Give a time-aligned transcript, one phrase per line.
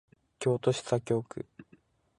[0.39, 1.45] 京都市左京区